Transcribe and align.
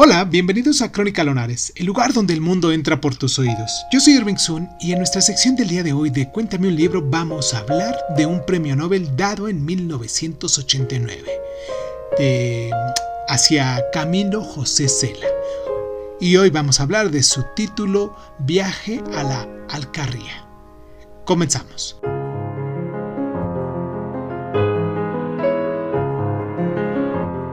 Hola, 0.00 0.24
bienvenidos 0.24 0.80
a 0.80 0.92
Crónica 0.92 1.24
Lonares, 1.24 1.72
el 1.74 1.86
lugar 1.86 2.12
donde 2.12 2.32
el 2.32 2.40
mundo 2.40 2.70
entra 2.70 3.00
por 3.00 3.16
tus 3.16 3.36
oídos. 3.40 3.84
Yo 3.92 3.98
soy 3.98 4.12
Irving 4.12 4.36
Sun 4.36 4.68
y 4.78 4.92
en 4.92 4.98
nuestra 4.98 5.20
sección 5.20 5.56
del 5.56 5.66
día 5.66 5.82
de 5.82 5.92
hoy 5.92 6.08
de 6.10 6.30
Cuéntame 6.30 6.68
un 6.68 6.76
libro 6.76 7.02
vamos 7.02 7.52
a 7.52 7.58
hablar 7.58 7.96
de 8.16 8.24
un 8.24 8.46
premio 8.46 8.76
Nobel 8.76 9.16
dado 9.16 9.48
en 9.48 9.64
1989 9.64 11.24
de, 12.16 12.70
hacia 13.26 13.90
Camilo 13.92 14.44
José 14.44 14.88
Cela. 14.88 15.26
Y 16.20 16.36
hoy 16.36 16.50
vamos 16.50 16.78
a 16.78 16.84
hablar 16.84 17.10
de 17.10 17.24
su 17.24 17.44
título 17.56 18.14
Viaje 18.38 19.02
a 19.16 19.24
la 19.24 19.48
Alcarria. 19.68 20.46
Comenzamos. 21.24 21.98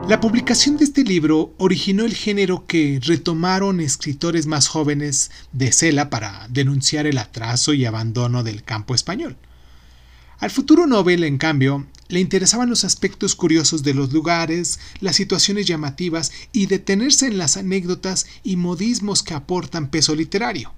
La 0.08 0.20
publicación 0.20 0.78
de 0.78 0.84
este 0.84 1.04
libro 1.04 1.56
originó 1.58 2.06
el 2.06 2.14
género 2.14 2.68
que 2.68 3.00
retomaron 3.02 3.80
escritores 3.80 4.46
más 4.46 4.68
jóvenes 4.68 5.32
de 5.52 5.72
Cela 5.72 6.12
para 6.12 6.48
denunciar 6.48 7.08
el 7.08 7.18
atraso 7.18 7.74
y 7.74 7.86
abandono 7.86 8.44
del 8.44 8.64
campo 8.64 8.94
español. 8.94 9.36
Al 10.38 10.52
futuro 10.52 10.86
Nobel, 10.86 11.24
en 11.24 11.40
cambio, 11.40 11.88
le 12.08 12.20
interesaban 12.20 12.70
los 12.70 12.84
aspectos 12.84 13.36
curiosos 13.36 13.82
de 13.82 13.96
los 13.96 14.14
lugares, 14.14 14.80
las 15.00 15.16
situaciones 15.16 15.66
llamativas 15.66 16.32
y 16.52 16.68
detenerse 16.68 17.26
en 17.26 17.40
las 17.40 17.58
anécdotas 17.58 18.28
y 18.44 18.58
modismos 18.58 19.24
que 19.24 19.34
aportan 19.34 19.90
peso 19.90 20.14
literario. 20.14 20.72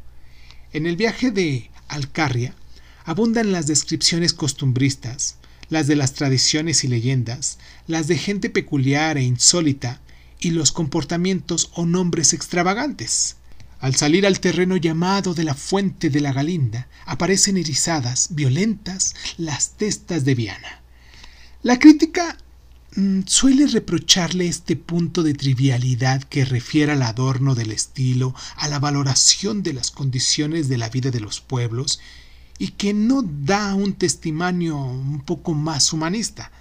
En 0.72 0.86
el 0.86 0.96
viaje 0.96 1.32
de 1.32 1.70
Alcarria 1.90 2.56
abundan 3.04 3.52
las 3.52 3.68
descripciones 3.68 4.34
costumbristas, 4.34 5.36
las 5.70 5.88
de 5.88 5.96
las 5.96 6.14
tradiciones 6.14 6.84
y 6.84 6.88
leyendas, 6.88 7.58
las 7.88 8.08
de 8.08 8.18
gente 8.18 8.50
peculiar 8.50 9.18
e 9.18 9.24
insólita, 9.24 10.02
y 10.40 10.52
los 10.52 10.72
comportamientos 10.72 11.72
o 11.74 11.86
nombres 11.86 12.34
extravagantes. 12.34 13.38
Al 13.80 13.96
salir 13.96 14.26
al 14.26 14.40
terreno 14.40 14.78
llamado 14.78 15.34
de 15.34 15.44
la 15.44 15.54
fuente 15.54 16.10
de 16.10 16.22
la 16.22 16.34
Galinda, 16.34 16.88
aparecen 17.06 17.58
erizadas, 17.58 18.30
violentas, 18.32 19.16
las 19.38 19.72
testas 19.72 20.26
de 20.26 20.36
Viana. 20.36 20.82
La 21.62 21.78
crítica 21.78 22.38
mm, 22.96 23.22
suele 23.26 23.68
reprocharle 23.68 24.48
este 24.48 24.76
punto 24.76 25.22
de 25.22 25.34
trivialidad 25.34 26.24
que 26.24 26.46
refiere 26.46 26.94
al 26.94 27.04
adorno 27.04 27.56
del 27.56 27.72
estilo, 27.72 28.34
a 28.56 28.68
la 28.68 28.80
valoración 28.80 29.64
de 29.64 29.74
las 29.74 29.92
condiciones 29.92 30.70
de 30.70 30.78
la 30.78 30.90
vida 30.90 31.12
de 31.12 31.20
los 31.20 31.42
pueblos 31.42 32.00
y 32.60 32.70
que 32.70 32.94
no 32.94 33.24
da 33.24 33.76
un 33.76 33.94
testimonio 33.94 34.78
un 34.78 35.22
poco 35.22 35.54
más 35.54 35.94
humanista. 35.94 36.52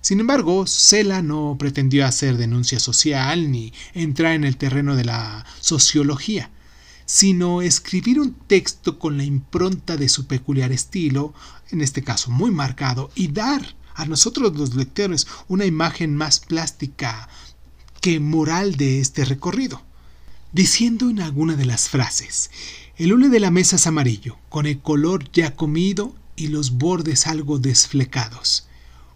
Sin 0.00 0.20
embargo, 0.20 0.66
Cela 0.66 1.22
no 1.22 1.56
pretendió 1.58 2.06
hacer 2.06 2.36
denuncia 2.36 2.78
social 2.78 3.50
ni 3.50 3.72
entrar 3.94 4.34
en 4.34 4.44
el 4.44 4.56
terreno 4.56 4.96
de 4.96 5.04
la 5.04 5.46
sociología, 5.60 6.50
sino 7.06 7.62
escribir 7.62 8.20
un 8.20 8.34
texto 8.34 8.98
con 8.98 9.16
la 9.16 9.24
impronta 9.24 9.96
de 9.96 10.08
su 10.08 10.26
peculiar 10.26 10.72
estilo, 10.72 11.32
en 11.70 11.80
este 11.80 12.02
caso 12.02 12.30
muy 12.30 12.50
marcado, 12.50 13.10
y 13.14 13.28
dar 13.28 13.76
a 13.94 14.04
nosotros 14.04 14.56
los 14.56 14.74
lectores 14.74 15.26
una 15.48 15.64
imagen 15.64 16.16
más 16.16 16.40
plástica 16.40 17.28
que 18.00 18.20
moral 18.20 18.76
de 18.76 19.00
este 19.00 19.24
recorrido, 19.24 19.80
diciendo 20.52 21.08
en 21.08 21.20
alguna 21.20 21.56
de 21.56 21.64
las 21.64 21.88
frases 21.88 22.50
el 22.96 23.12
hule 23.12 23.28
de 23.28 23.40
la 23.40 23.50
mesa 23.50 23.76
es 23.76 23.86
amarillo, 23.86 24.38
con 24.48 24.66
el 24.66 24.78
color 24.78 25.30
ya 25.32 25.56
comido 25.56 26.14
y 26.36 26.48
los 26.48 26.78
bordes 26.78 27.26
algo 27.26 27.58
desflecados. 27.58 28.68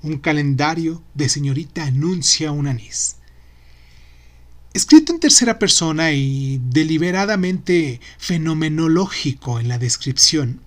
Un 0.02 0.18
calendario 0.18 1.02
de 1.14 1.28
señorita 1.28 1.84
anuncia 1.84 2.50
un 2.50 2.66
anís. 2.66 3.16
Escrito 4.74 5.12
en 5.12 5.20
tercera 5.20 5.58
persona 5.58 6.12
y 6.12 6.60
deliberadamente 6.70 8.00
fenomenológico 8.18 9.60
en 9.60 9.68
la 9.68 9.78
descripción, 9.78 10.60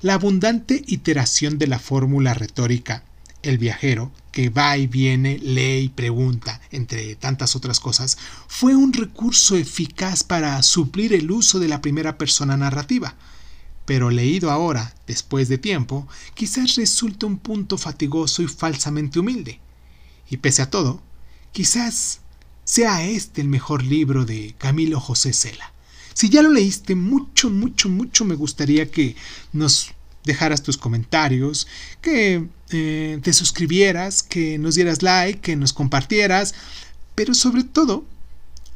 la 0.00 0.14
abundante 0.14 0.84
iteración 0.86 1.58
de 1.58 1.66
la 1.66 1.78
fórmula 1.78 2.34
retórica 2.34 3.02
el 3.42 3.58
viajero, 3.58 4.12
que 4.32 4.50
va 4.50 4.76
y 4.76 4.86
viene, 4.86 5.38
lee 5.38 5.84
y 5.84 5.88
pregunta, 5.88 6.60
entre 6.70 7.16
tantas 7.16 7.56
otras 7.56 7.80
cosas, 7.80 8.18
fue 8.46 8.74
un 8.74 8.92
recurso 8.92 9.56
eficaz 9.56 10.22
para 10.22 10.62
suplir 10.62 11.12
el 11.12 11.30
uso 11.30 11.58
de 11.58 11.68
la 11.68 11.80
primera 11.80 12.18
persona 12.18 12.56
narrativa. 12.56 13.14
Pero 13.84 14.10
leído 14.10 14.50
ahora, 14.50 14.94
después 15.06 15.48
de 15.48 15.58
tiempo, 15.58 16.06
quizás 16.34 16.76
resulta 16.76 17.26
un 17.26 17.38
punto 17.38 17.78
fatigoso 17.78 18.42
y 18.42 18.46
falsamente 18.46 19.18
humilde. 19.18 19.60
Y 20.30 20.36
pese 20.36 20.62
a 20.62 20.70
todo, 20.70 21.02
quizás 21.52 22.20
sea 22.64 23.02
este 23.04 23.40
el 23.40 23.48
mejor 23.48 23.82
libro 23.82 24.26
de 24.26 24.54
Camilo 24.58 25.00
José 25.00 25.32
Cela. 25.32 25.72
Si 26.12 26.28
ya 26.28 26.42
lo 26.42 26.50
leíste, 26.50 26.94
mucho, 26.96 27.48
mucho, 27.48 27.88
mucho 27.88 28.24
me 28.24 28.34
gustaría 28.34 28.90
que 28.90 29.16
nos 29.52 29.92
dejaras 30.28 30.62
tus 30.62 30.76
comentarios, 30.76 31.66
que 32.00 32.46
eh, 32.70 33.18
te 33.22 33.32
suscribieras, 33.32 34.22
que 34.22 34.58
nos 34.58 34.76
dieras 34.76 35.02
like, 35.02 35.40
que 35.40 35.56
nos 35.56 35.72
compartieras, 35.72 36.54
pero 37.14 37.34
sobre 37.34 37.64
todo 37.64 38.04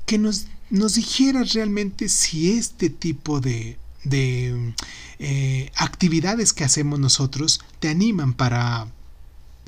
que 0.06 0.18
nos, 0.18 0.46
nos 0.70 0.94
dijeras 0.94 1.52
realmente 1.52 2.08
si 2.08 2.52
este 2.52 2.90
tipo 2.90 3.40
de, 3.40 3.76
de 4.02 4.74
eh, 5.18 5.70
actividades 5.76 6.52
que 6.52 6.64
hacemos 6.64 6.98
nosotros 6.98 7.60
te 7.78 7.88
animan 7.88 8.32
para 8.32 8.88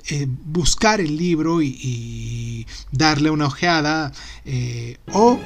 eh, 0.09 0.27
buscar 0.27 1.01
el 1.01 1.17
libro 1.17 1.63
y, 1.63 2.67
darle 2.93 3.31
una 3.31 3.47
ojeada 3.47 4.13
o 5.13 5.39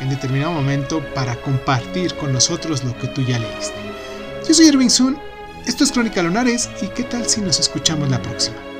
en 0.00 0.10
determinado 0.10 0.52
momento 0.52 1.02
para 1.14 1.40
compartir 1.40 2.14
con 2.16 2.32
nosotros 2.32 2.84
lo 2.84 2.98
que 2.98 3.06
tú 3.06 3.22
ya 3.22 3.38
leíste. 3.38 3.74
Yo 4.46 4.54
soy 4.54 4.66
Irving 4.66 4.90
Sun 4.90 5.25
esto 5.66 5.84
es 5.84 5.92
Crónica 5.92 6.22
Lunares 6.22 6.70
y 6.80 6.86
qué 6.88 7.02
tal 7.02 7.26
si 7.26 7.40
nos 7.40 7.58
escuchamos 7.60 8.08
la 8.08 8.22
próxima. 8.22 8.75